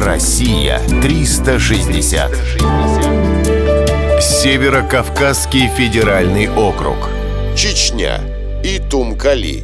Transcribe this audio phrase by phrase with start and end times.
[0.00, 2.32] Россия 360.
[4.20, 6.96] Северо-Кавказский федеральный округ.
[7.56, 8.20] Чечня.
[8.64, 9.62] Итум-Кали.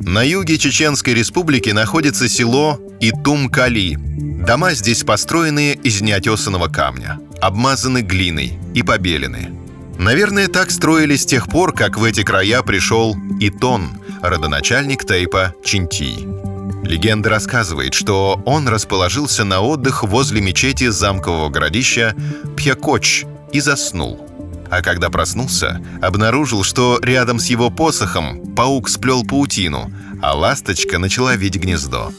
[0.00, 3.98] На юге Чеченской республики находится село Итум-Кали.
[4.46, 9.50] Дома здесь построены из неотесанного камня, обмазаны глиной и побелены.
[9.98, 13.90] Наверное, так строили с тех пор, как в эти края пришел Итон,
[14.22, 16.35] родоначальник тейпа Чинтий.
[16.86, 22.14] Легенда рассказывает, что он расположился на отдых возле мечети замкового городища
[22.56, 24.24] Пьякоч и заснул.
[24.70, 29.90] А когда проснулся, обнаружил, что рядом с его посохом паук сплел паутину,
[30.22, 32.12] а ласточка начала видеть гнездо.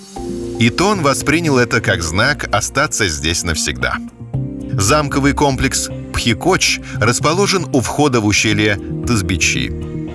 [0.60, 3.98] И Тон воспринял это как знак остаться здесь навсегда.
[4.74, 8.78] Замковый комплекс Пхикоч расположен у входа в ущелье
[9.08, 9.72] Тазбичи.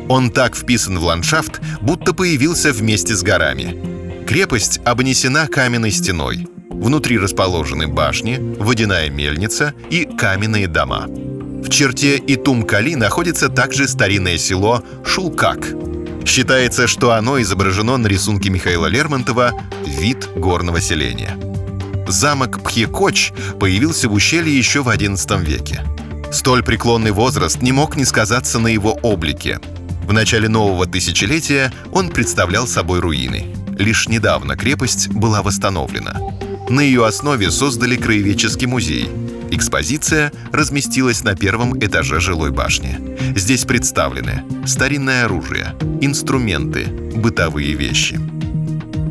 [0.09, 3.92] Он так вписан в ландшафт, будто появился вместе с горами.
[4.33, 6.49] Крепость обнесена каменной стеной.
[6.71, 11.05] Внутри расположены башни, водяная мельница и каменные дома.
[11.07, 15.75] В черте Итум-Кали находится также старинное село Шулкак.
[16.25, 19.53] Считается, что оно изображено на рисунке Михаила Лермонтова
[19.85, 21.37] «Вид горного селения».
[22.09, 25.83] Замок Пхекоч появился в ущелье еще в XI веке.
[26.33, 29.61] Столь преклонный возраст не мог не сказаться на его облике.
[30.09, 36.21] В начале нового тысячелетия он представлял собой руины– Лишь недавно крепость была восстановлена.
[36.69, 39.09] На ее основе создали краеведческий музей.
[39.51, 42.99] Экспозиция разместилась на первом этаже жилой башни.
[43.37, 48.19] Здесь представлены старинное оружие, инструменты, бытовые вещи.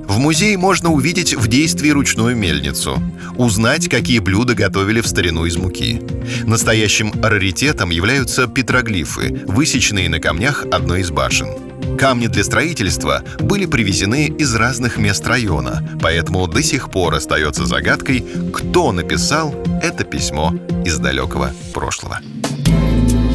[0.08, 3.02] В музее можно увидеть в действии ручную мельницу,
[3.38, 6.02] узнать, какие блюда готовили в старину из муки.
[6.44, 11.48] Настоящим раритетом являются петроглифы, высеченные на камнях одной из башен–
[12.02, 18.26] Камни для строительства были привезены из разных мест района, поэтому до сих пор остается загадкой,
[18.52, 20.52] кто написал это письмо
[20.84, 22.20] из далекого прошлого.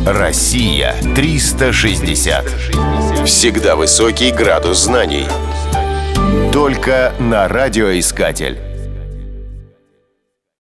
[0.04, 2.44] Россия 360.
[3.24, 5.26] Всегда высокий градус знаний.
[6.52, 8.65] Только на радиоискатель.